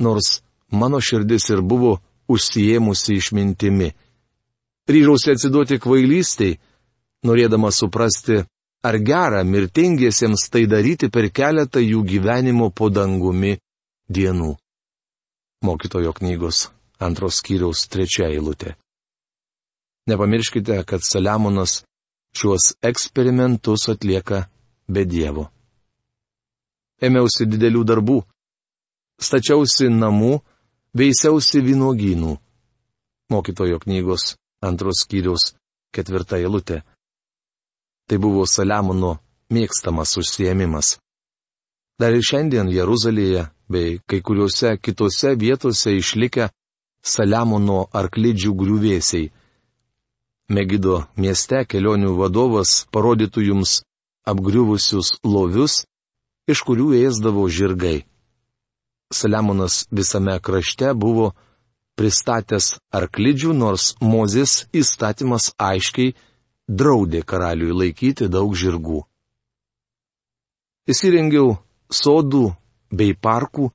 nors 0.00 0.40
mano 0.72 1.00
širdis 1.00 1.50
ir 1.52 1.60
buvo 1.60 1.98
užsijėmusi 2.32 3.18
išmintimi. 3.20 3.90
Ryžausi 4.88 5.34
atsiduoti 5.34 5.78
kvailystiai, 5.82 6.58
norėdama 7.28 7.70
suprasti, 7.70 8.42
Ar 8.82 8.98
gera 8.98 9.44
mirtingiesiems 9.46 10.48
tai 10.50 10.64
daryti 10.66 11.06
per 11.14 11.28
keletą 11.30 11.78
jų 11.78 12.00
gyvenimo 12.02 12.66
po 12.74 12.88
dangumi 12.90 13.54
dienų? 14.10 14.56
Mokytojo 15.62 16.10
knygos 16.18 16.64
antros 16.98 17.38
skyriaus 17.38 17.86
trečia 17.86 18.26
eilutė. 18.26 18.74
Nepamirškite, 20.10 20.80
kad 20.82 21.06
Saliamonas 21.06 21.84
šiuos 22.34 22.72
eksperimentus 22.82 23.86
atlieka 23.92 24.48
be 24.90 25.06
Dievo. 25.06 25.46
Ėmiausi 27.02 27.48
didelių 27.50 27.82
darbų, 27.88 28.18
stačiausi 29.18 29.88
namų, 29.90 30.38
veisiausi 30.94 31.62
vynogynų. 31.66 32.36
Mokytojo 33.32 33.80
knygos 33.82 34.36
antros 34.62 35.02
skyriaus 35.02 35.52
ketvirta 35.94 36.38
eilutė. 36.38 36.82
Tai 38.06 38.18
buvo 38.22 38.46
Saliamono 38.46 39.16
mėgstamas 39.52 40.16
užsiemimas. 40.20 40.96
Dar 41.98 42.14
ir 42.16 42.24
šiandien 42.24 42.70
Jeruzalėje 42.72 43.46
bei 43.72 44.00
kai 44.06 44.20
kuriuose 44.26 44.76
kitose 44.82 45.34
vietose 45.38 45.94
išlikę 45.96 46.48
Saliamono 47.02 47.86
arklidžių 48.00 48.52
griuvėsiai. 48.58 49.30
Megido 50.52 51.06
mieste 51.16 51.62
kelionių 51.64 52.12
vadovas 52.18 52.84
parodytų 52.94 53.46
jums 53.48 53.80
apgriuvusius 54.28 55.16
lovius, 55.24 55.82
iš 56.50 56.62
kurių 56.66 56.92
ėsdavo 57.06 57.46
žirgai. 57.48 58.02
Saliamonas 59.12 59.86
visame 59.92 60.38
krašte 60.40 60.92
buvo 60.94 61.32
pristatęs 61.98 62.78
arklidžių, 62.90 63.52
nors 63.52 63.92
Mozės 64.00 64.66
įstatymas 64.72 65.52
aiškiai 65.60 66.14
draudė 66.68 67.22
karaliui 67.22 67.74
laikyti 67.76 68.30
daug 68.32 68.54
žirgų. 68.56 69.02
Įsirengiau 70.88 71.58
sodų 71.92 72.46
bei 72.90 73.14
parkų 73.14 73.68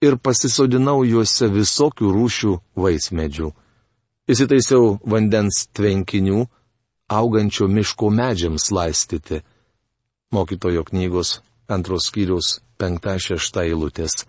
ir 0.00 0.16
pasisodinau 0.22 1.02
juose 1.04 1.50
visokių 1.50 2.12
rūšių 2.14 2.52
vaismedžių. 2.78 3.50
Įsitaisiau 4.28 4.98
vandens 5.04 5.66
tvenkinių, 5.74 6.46
augančio 7.08 7.68
miško 7.68 8.10
medžiams 8.12 8.70
laistyti. 8.70 9.42
Mokytojo 10.32 10.84
knygos 10.84 11.38
antros 11.68 12.08
skyrius 12.08 12.58
penkta 12.78 13.18
šešta 13.20 13.64
eilutės. 13.68 14.24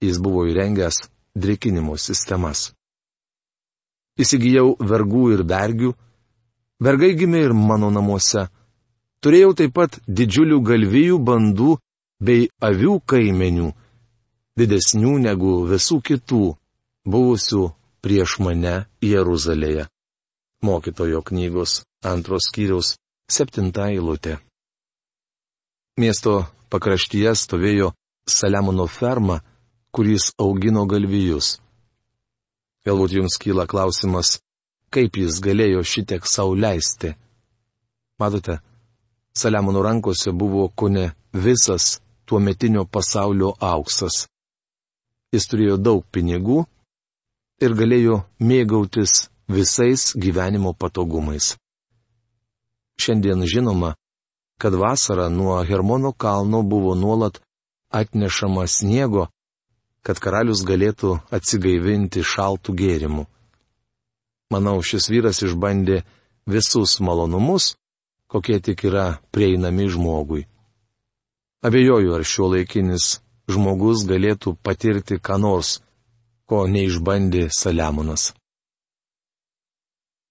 Jis 0.00 0.18
buvo 0.18 0.46
įrengęs 0.50 1.02
drikinimo 1.36 1.96
sistemas. 2.00 2.70
Įsigijau 4.20 4.76
vergų 4.80 5.24
ir 5.34 5.42
bergių, 5.48 5.94
Vergai 6.80 7.12
gimė 7.12 7.44
ir 7.44 7.52
mano 7.52 7.90
namuose. 7.92 8.46
Turėjau 9.20 9.52
taip 9.56 9.74
pat 9.76 9.98
didžiulių 10.08 10.60
galvijų 10.64 11.18
bandų 11.20 11.74
bei 12.24 12.46
avių 12.64 12.94
kaimenių, 13.12 13.68
didesnių 14.56 15.18
negu 15.26 15.58
visų 15.68 16.00
kitų, 16.08 16.44
buvusių 17.04 17.66
prieš 18.00 18.38
mane 18.40 18.74
Jeruzalėje. 19.04 19.90
Mokytojo 20.64 21.20
knygos 21.28 21.82
antros 22.04 22.48
skyriaus 22.48 22.94
septinta 23.28 23.90
eilutė. 23.92 24.38
Miesto 26.00 26.46
pakraštyje 26.72 27.34
stovėjo 27.36 27.90
Saliamono 28.24 28.86
ferma, 28.88 29.40
kuris 29.92 30.30
augino 30.40 30.86
galvijus. 30.88 31.58
Galbūt 32.86 33.16
jums 33.18 33.36
kyla 33.42 33.66
klausimas, 33.68 34.38
kaip 34.88 35.18
jis 35.20 35.42
galėjo 35.44 35.82
šitiek 35.84 36.24
sauliaisti. 36.24 37.12
Matote, 38.16 38.60
Saliamono 39.36 39.84
rankose 39.84 40.32
buvo 40.32 40.70
kone 40.72 41.10
visas 41.36 41.98
tuo 42.24 42.40
metinio 42.40 42.86
pasaulio 42.88 43.52
auksas. 43.60 44.24
Jis 45.36 45.52
turėjo 45.52 45.76
daug 45.76 46.06
pinigų 46.08 46.62
ir 47.60 47.76
galėjo 47.76 48.22
mėgautis 48.40 49.26
visais 49.52 50.14
gyvenimo 50.16 50.72
patogumais. 50.72 51.58
Šiandien 53.00 53.44
žinoma, 53.44 53.98
kad 54.60 54.74
vasarą 54.74 55.30
nuo 55.32 55.56
Hermono 55.64 56.12
kalno 56.12 56.62
buvo 56.62 56.94
nuolat 56.94 57.40
atnešama 57.90 58.66
sniego, 58.66 59.26
kad 60.04 60.20
karalius 60.20 60.62
galėtų 60.68 61.16
atsigaivinti 61.32 62.22
šaltų 62.24 62.74
gėrimų. 62.76 63.24
Manau, 64.52 64.76
šis 64.82 65.08
vyras 65.12 65.40
išbandė 65.46 66.02
visus 66.50 66.98
malonumus, 67.00 67.74
kokie 68.30 68.60
tik 68.60 68.84
yra 68.84 69.06
prieinami 69.32 69.88
žmogui. 69.88 70.44
Abejoju, 71.64 72.14
ar 72.16 72.24
šio 72.24 72.50
laikinis 72.54 73.20
žmogus 73.50 74.04
galėtų 74.08 74.56
patirti 74.62 75.20
ką 75.20 75.38
nors, 75.40 75.80
ko 76.48 76.66
neišbandė 76.66 77.48
Saliamonas. 77.54 78.32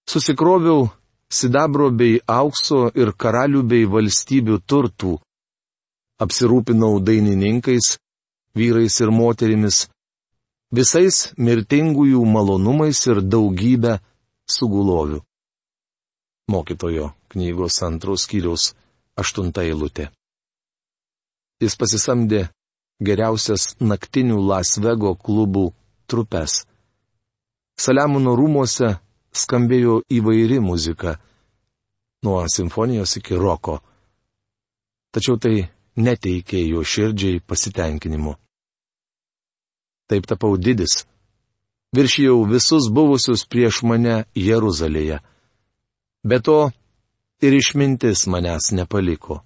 Susikroviau 0.09 0.89
sidabro 1.29 1.89
bei 1.91 2.19
aukso 2.25 2.89
ir 2.95 3.13
karalių 3.13 3.63
bei 3.71 3.85
valstybių 3.85 4.59
turtų. 4.65 5.17
Apsirūpinau 6.19 6.99
dainininkais, 6.99 7.95
vyrais 8.57 8.99
ir 8.99 9.11
moterimis, 9.15 9.87
visais 10.75 11.31
mirtingųjų 11.37 12.25
malonumais 12.25 12.99
ir 13.07 13.21
daugybę 13.21 13.99
sugulovių. 14.49 15.21
Mokytojo 16.49 17.13
knygos 17.31 17.77
antros 17.85 18.25
skyriaus 18.25 18.73
aštunta 19.15 19.63
eilutė. 19.63 20.09
Jis 21.61 21.75
pasisamdė 21.79 22.47
geriausias 23.03 23.75
naktinių 23.79 24.39
Lasvego 24.49 25.13
klubų 25.15 25.69
trupes. 26.09 26.63
Saliamono 27.79 28.33
rūmose 28.35 28.97
skambėjo 29.31 30.01
įvairi 30.09 30.59
muzika, 30.59 31.17
nuo 32.23 32.43
simfonijos 32.47 33.17
iki 33.17 33.35
roko. 33.35 33.79
Tačiau 35.13 35.39
tai 35.41 35.69
neteikė 35.97 36.61
jo 36.69 36.83
širdžiai 36.83 37.41
pasitenkinimu. 37.41 38.35
Taip 40.09 40.25
tapau 40.29 40.57
didis. 40.57 41.05
Viršijau 41.95 42.43
visus 42.45 42.89
buvusius 42.93 43.45
prieš 43.49 43.81
mane 43.83 44.25
Jeruzalėje. 44.37 45.19
Be 46.23 46.37
to, 46.45 46.69
ir 47.41 47.53
išmintis 47.53 48.27
manęs 48.27 48.71
nepaliko. 48.71 49.41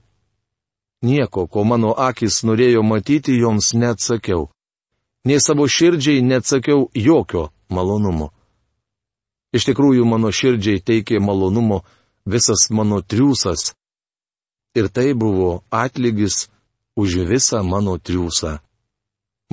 Nieko, 1.03 1.47
ko 1.47 1.63
mano 1.63 1.93
akis 1.97 2.43
norėjo 2.47 2.83
matyti, 2.83 3.35
joms 3.39 3.73
neatsakiau. 3.75 4.47
Nei 5.27 5.39
savo 5.39 5.67
širdžiai 5.67 6.23
neatsakiau 6.23 6.89
jokio 6.95 7.49
malonumo. 7.69 8.31
Iš 9.53 9.67
tikrųjų, 9.69 10.05
mano 10.09 10.31
širdžiai 10.33 10.81
teikė 10.81 11.19
malonumo 11.21 11.83
visas 12.25 12.69
mano 12.73 13.01
triūsas. 13.01 13.73
Ir 14.73 14.89
tai 14.89 15.13
buvo 15.13 15.61
atlygis 15.69 16.47
už 16.97 17.21
visą 17.29 17.61
mano 17.63 17.99
triūsą. 18.01 18.57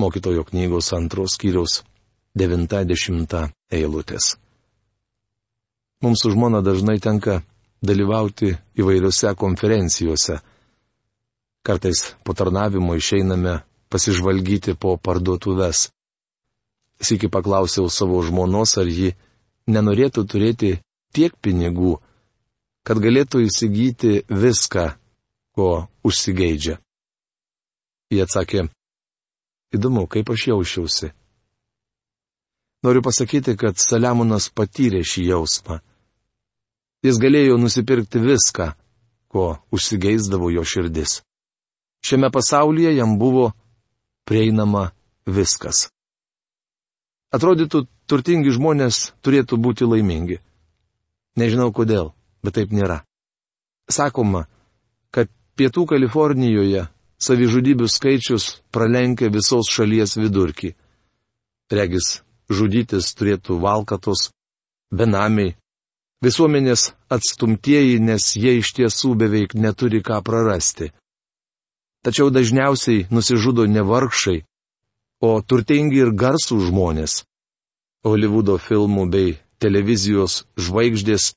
Mokytojo 0.01 0.43
knygos 0.49 0.89
antros 0.97 1.37
skyriaus 1.37 1.83
90 2.33 3.51
eilutės. 3.69 4.35
Mums 6.01 6.23
su 6.23 6.31
žmona 6.33 6.63
dažnai 6.65 6.97
tenka 6.97 7.43
dalyvauti 7.85 8.55
įvairiose 8.81 9.35
konferencijose. 9.37 10.39
Kartais 11.61 12.15
po 12.25 12.33
tarnavimo 12.33 12.95
išeiname 12.97 13.59
pasižvalgyti 13.93 14.73
po 14.81 14.95
parduotuvės. 14.97 15.91
Sėki 17.01 17.29
paklausiau 17.29 17.89
savo 17.89 18.21
žmonos, 18.25 18.77
ar 18.81 18.89
ji 18.89 19.13
nenorėtų 19.71 20.25
turėti 20.27 20.71
tiek 21.15 21.35
pinigų, 21.43 21.97
kad 22.87 22.99
galėtų 23.01 23.45
įsigyti 23.47 24.21
viską, 24.27 24.91
ko 25.55 25.87
užsigeidžia. 26.07 26.79
Jie 28.11 28.21
atsakė, 28.25 28.67
įdomu, 29.75 30.07
kaip 30.11 30.29
aš 30.33 30.47
jaučiausi. 30.51 31.11
Noriu 32.83 33.03
pasakyti, 33.05 33.55
kad 33.55 33.77
Saliamonas 33.77 34.49
patyrė 34.49 35.03
šį 35.05 35.27
jausmą. 35.29 35.79
Jis 37.05 37.17
galėjo 37.21 37.57
nusipirkti 37.61 38.21
viską, 38.21 38.71
ko 39.31 39.45
užsigeisdavo 39.73 40.49
jo 40.53 40.63
širdis. 40.65 41.21
Šiame 42.05 42.31
pasaulyje 42.33 42.95
jam 42.97 43.17
buvo 43.21 43.51
prieinama 44.25 44.89
viskas. 45.25 45.89
Atrodytų, 47.31 47.85
turtingi 48.11 48.51
žmonės 48.51 49.11
turėtų 49.23 49.57
būti 49.57 49.87
laimingi. 49.87 50.41
Nežinau 51.39 51.71
kodėl, 51.71 52.11
bet 52.43 52.57
taip 52.59 52.73
nėra. 52.75 53.01
Sakoma, 53.87 54.47
kad 55.15 55.31
pietų 55.55 55.85
Kalifornijoje 55.93 56.89
savižudybių 57.21 57.87
skaičius 57.87 58.49
pralenkia 58.71 59.31
visos 59.31 59.71
šalies 59.71 60.17
vidurkį. 60.19 60.73
Regis, 61.71 62.19
žudytis 62.51 63.13
turėtų 63.15 63.61
valkatos, 63.63 64.31
benamiai, 64.91 65.55
Visuomenės 66.21 66.91
atstumtieji, 67.09 67.95
nes 67.97 68.35
jie 68.37 68.59
iš 68.59 68.75
tiesų 68.77 69.15
beveik 69.17 69.55
neturi 69.57 70.03
ką 70.05 70.19
prarasti. 70.21 70.91
Tačiau 72.05 72.29
dažniausiai 72.29 73.07
nusižudo 73.09 73.65
ne 73.65 73.81
vargšai, 73.81 74.43
o 75.21 75.37
turtingi 75.41 76.01
ir 76.01 76.11
garsų 76.17 76.57
žmonės. 76.67 77.21
Holivudo 78.05 78.57
filmų 78.57 79.05
bei 79.13 79.35
televizijos 79.61 80.41
žvaigždės, 80.57 81.35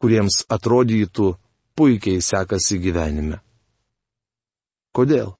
kuriems 0.00 0.44
atrodytų 0.48 1.34
puikiai 1.76 2.22
sekasi 2.24 2.78
gyvenime. 2.80 3.42
Kodėl? 4.96 5.34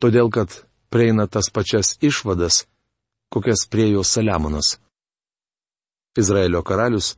Todėl, 0.00 0.30
kad 0.32 0.48
prieina 0.88 1.28
tas 1.28 1.50
pačias 1.52 1.98
išvadas, 2.00 2.64
kokias 3.28 3.66
priejo 3.68 4.02
Saliamonas. 4.02 4.78
Izraelio 6.18 6.64
karalius 6.66 7.12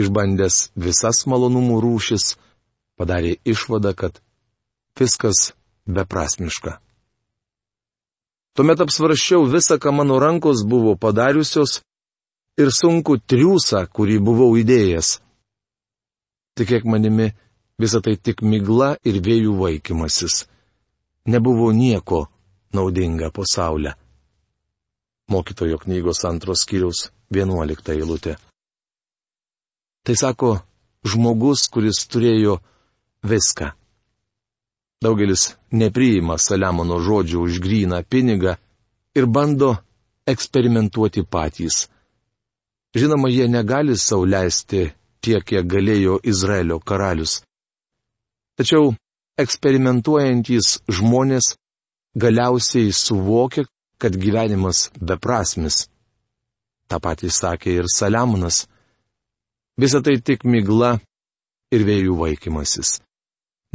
išbandęs 0.00 0.70
visas 0.74 1.26
malonumų 1.28 1.76
rūšis, 1.84 2.34
padarė 2.96 3.36
išvadą, 3.44 3.92
kad 3.94 4.18
viskas 4.98 5.52
beprasmiška. 5.86 6.80
Tuomet 8.56 8.80
apsvaršiau 8.80 9.44
visą, 9.52 9.76
ką 9.76 9.92
mano 9.92 10.16
rankos 10.16 10.64
buvo 10.64 10.96
padariusios 10.96 11.82
ir 12.56 12.70
sunku 12.72 13.18
triūsą, 13.20 13.82
kurį 13.92 14.16
buvau 14.24 14.54
įdėjęs. 14.56 15.18
Tikėk 16.56 16.88
manimi, 16.88 17.34
visa 17.76 18.00
tai 18.00 18.16
tik 18.16 18.40
migla 18.40 18.94
ir 19.04 19.20
vėjų 19.20 19.58
vaikimasis. 19.60 20.46
Nebuvo 21.28 21.68
nieko 21.76 22.26
naudinga 22.72 23.28
po 23.28 23.44
saulę. 23.44 23.92
Mokytojo 25.28 25.76
knygos 25.82 26.24
antros 26.24 26.64
skyriaus 26.64 27.10
vienuolikta 27.28 27.92
eilutė. 27.92 28.38
Tai 30.06 30.14
sako 30.16 30.52
žmogus, 31.04 31.66
kuris 31.68 32.06
turėjo 32.08 32.60
viską. 33.26 33.74
Daugelis 35.04 35.56
nepriima 35.76 36.38
Saliamono 36.40 36.96
žodžių 37.04 37.42
už 37.46 37.58
gryną 37.60 38.00
pinigą 38.08 38.56
ir 39.18 39.26
bando 39.26 39.76
eksperimentuoti 40.26 41.22
patys. 41.22 41.86
Žinoma, 42.96 43.28
jie 43.28 43.48
negali 43.48 43.96
sauliaisti 43.96 44.86
tiek, 45.20 45.44
kiek 45.44 45.66
galėjo 45.68 46.16
Izraelio 46.24 46.78
karalius. 46.80 47.42
Tačiau 48.56 48.94
eksperimentuojantys 49.36 50.78
žmonės 50.88 51.52
galiausiai 52.16 52.92
suvokia, 52.92 53.66
kad 54.00 54.16
gyvenimas 54.16 54.90
beprasmis. 54.96 55.86
Ta 56.88 57.00
patį 57.00 57.28
sakė 57.32 57.76
ir 57.80 57.86
Saliamonas. 57.92 58.64
Visa 59.76 60.00
tai 60.00 60.16
tik 60.24 60.44
migla 60.48 60.96
ir 61.72 61.84
vėjų 61.84 62.16
vaikymasis. 62.16 63.00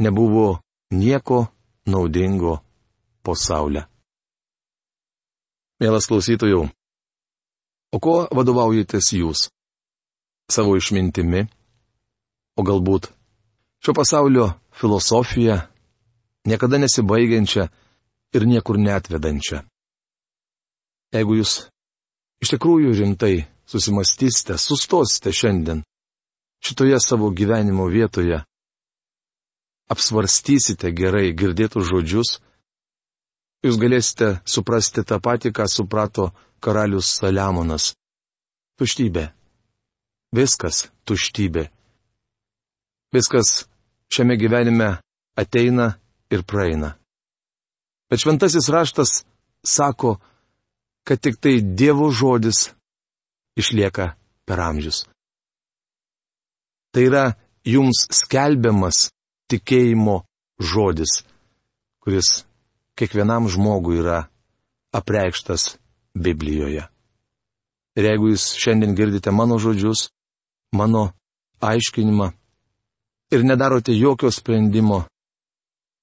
Nebuvo 0.02 0.58
nieko 0.92 1.46
naudingo 1.86 2.60
po 3.22 3.34
saulę. 3.36 3.86
Mielas 5.80 6.06
klausytojų, 6.06 6.68
o 7.90 7.98
ko 7.98 8.14
vadovaujatės 8.30 9.08
jūs? 9.16 9.48
Savo 10.52 10.76
išmintimi? 10.78 11.48
O 12.54 12.62
galbūt 12.62 13.08
šio 13.82 13.94
pasaulio 13.96 14.52
filosofija, 14.76 15.56
niekada 16.46 16.78
nesibaigiančia 16.78 17.66
ir 18.36 18.46
niekur 18.46 18.78
netvedančia? 18.78 19.64
Jeigu 21.12 21.40
jūs 21.40 21.56
iš 22.44 22.54
tikrųjų 22.54 22.94
rimtai 23.00 23.46
susimastysite, 23.66 24.58
sustosite 24.60 25.32
šiandien 25.32 25.82
šitoje 26.62 27.00
savo 27.00 27.32
gyvenimo 27.34 27.88
vietoje 27.90 28.44
apsvarstysite 29.92 30.92
gerai 30.96 31.32
girdėtus 31.36 31.88
žodžius, 31.90 32.38
jūs 33.64 33.78
galėsite 33.78 34.38
suprasti 34.48 35.04
tą 35.06 35.20
patį, 35.22 35.52
ką 35.56 35.68
suprato 35.70 36.30
karalius 36.62 37.10
Saliamonas. 37.18 37.92
Tuštybė. 38.80 39.28
Viskas 40.32 40.88
tuštybė. 41.04 41.68
Viskas 43.12 43.66
šiame 44.12 44.38
gyvenime 44.40 44.96
ateina 45.36 45.92
ir 46.32 46.44
praeina. 46.48 46.96
Bet 48.08 48.24
šventasis 48.24 48.68
raštas 48.72 49.22
sako, 49.64 50.16
kad 51.04 51.20
tik 51.20 51.36
tai 51.40 51.60
Dievo 51.60 52.10
žodis 52.10 52.70
išlieka 53.60 54.14
per 54.48 54.60
amžius. 54.60 55.04
Tai 56.92 57.04
yra 57.08 57.24
jums 57.64 58.06
skelbiamas 58.12 59.10
tikėjimo 59.52 60.22
žodis, 60.62 61.22
kuris 62.02 62.42
kiekvienam 62.98 63.48
žmogui 63.52 64.00
yra 64.00 64.24
apreikštas 64.96 65.76
Biblijoje. 66.12 66.86
Ir 67.96 68.08
jeigu 68.08 68.32
jūs 68.32 68.52
šiandien 68.60 68.96
girdite 68.96 69.32
mano 69.32 69.58
žodžius, 69.60 70.08
mano 70.72 71.10
aiškinimą 71.60 72.30
ir 73.32 73.44
nedarote 73.44 73.94
jokio 73.96 74.32
sprendimo, 74.32 75.04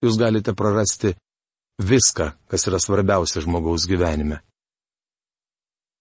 jūs 0.05 0.17
galite 0.21 0.53
prarasti 0.57 1.15
viską, 1.81 2.31
kas 2.49 2.67
yra 2.69 2.79
svarbiausia 2.81 3.41
žmogaus 3.45 3.89
gyvenime. 3.89 4.41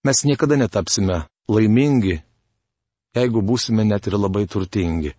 Mes 0.05 0.23
niekada 0.25 0.55
netapsime 0.57 1.25
laimingi 1.49 2.19
jeigu 3.15 3.41
būsime 3.41 3.85
net 3.85 4.07
ir 4.07 4.17
labai 4.17 4.45
turtingi. 4.47 5.13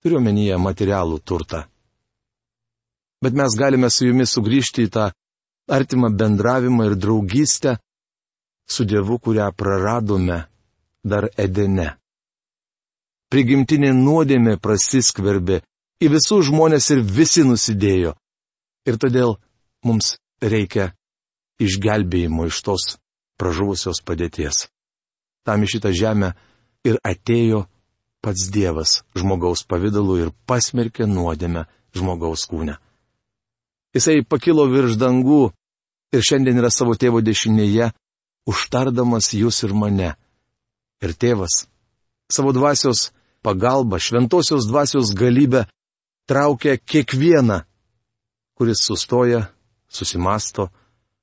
Turiu 0.00 0.20
menyje 0.24 0.56
materialų 0.56 1.18
turtą. 1.20 1.64
Bet 3.20 3.36
mes 3.36 3.56
galime 3.56 3.90
su 3.92 4.06
jumis 4.08 4.32
sugrįžti 4.32 4.86
į 4.88 4.92
tą 4.94 5.10
artimą 5.68 6.08
bendravimą 6.16 6.86
ir 6.88 6.96
draugystę 6.96 7.76
su 8.70 8.86
Dievu, 8.88 9.18
kurią 9.18 9.50
praradome 9.52 10.38
dar 11.04 11.28
Edene. 11.36 11.96
Prigimtinė 13.30 13.92
nuodėmė 13.94 14.56
prasiskverbė 14.58 15.60
į 16.02 16.08
visus 16.14 16.48
žmonės 16.48 16.90
ir 16.94 17.04
visi 17.04 17.44
nusidėjo. 17.46 18.14
Ir 18.88 18.96
todėl 18.96 19.36
mums 19.84 20.16
reikia 20.40 20.90
išgelbėjimo 21.60 22.48
iš 22.48 22.62
tos 22.64 22.86
pražuvusios 23.38 24.00
padėties. 24.04 24.64
Tam 25.44 25.62
į 25.64 25.68
šitą 25.74 25.92
žemę 25.92 26.32
ir 26.88 26.96
atėjo 27.04 27.66
pats 28.24 28.50
Dievas 28.52 29.00
žmogaus 29.16 29.64
pavydalu 29.68 30.18
ir 30.24 30.30
pasmerkė 30.46 31.08
nuodėmę 31.08 31.66
žmogaus 31.96 32.46
kūne. 32.50 32.76
Jisai 33.96 34.20
pakilo 34.22 34.66
virš 34.70 34.98
dangų 35.00 35.50
ir 36.14 36.26
šiandien 36.26 36.60
yra 36.60 36.70
savo 36.70 36.94
tėvo 36.94 37.22
dešinėje, 37.24 37.90
užtardamas 38.46 39.32
jūs 39.34 39.64
ir 39.66 39.74
mane. 39.74 40.14
Ir 41.00 41.14
tėvas 41.16 41.64
savo 42.30 42.52
dvasios 42.52 43.10
pagalba, 43.42 43.98
šventosios 43.98 44.68
dvasios 44.68 45.14
galybę 45.16 45.64
traukia 46.28 46.76
kiekvieną, 46.78 47.62
kuris 48.54 48.84
sustoja, 48.84 49.48
susimasto, 49.88 50.68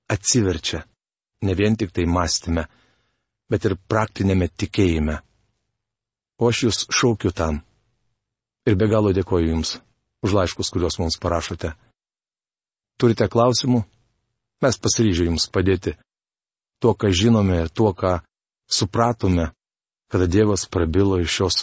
atsiverčia. 0.10 0.84
Ne 1.42 1.54
vien 1.54 1.78
tik 1.78 1.94
tai 1.94 2.08
mąstymę, 2.10 2.66
bet 3.50 3.66
ir 3.70 3.78
praktinėme 3.78 4.50
tikėjime. 4.50 5.22
O 6.38 6.50
aš 6.50 6.64
jūs 6.68 6.80
šaukiu 6.94 7.32
tam. 7.34 7.62
Ir 8.68 8.76
be 8.78 8.88
galo 8.92 9.14
dėkoju 9.16 9.50
Jums 9.54 9.78
už 10.26 10.34
laiškus, 10.38 10.70
kuriuos 10.74 11.00
mums 11.02 11.18
parašote. 11.22 11.74
Turite 12.98 13.28
klausimų? 13.30 13.84
Mes 14.62 14.78
pasiryžę 14.82 15.28
Jums 15.30 15.48
padėti. 15.54 15.96
Tuo, 16.82 16.94
ką 16.94 17.10
žinome 17.14 17.62
ir 17.64 17.70
tuo, 17.74 17.94
ką 17.94 18.20
supratome, 18.70 19.52
kada 20.12 20.28
Dievas 20.30 20.68
prabilo 20.70 21.20
iš 21.22 21.32
šios 21.40 21.58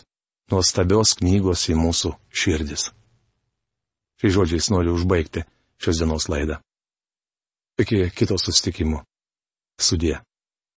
nuostabios 0.50 1.14
knygos 1.20 1.68
į 1.70 1.78
mūsų 1.78 2.14
širdis. 2.30 2.90
Šiais 4.20 4.34
žodžiais 4.36 4.70
noriu 4.72 4.94
užbaigti 4.98 5.44
šios 5.82 6.00
dienos 6.00 6.28
laidą. 6.30 6.60
Iki 7.78 8.10
kito 8.14 8.38
sustikimo. 8.38 9.02
Sudie. 9.80 10.20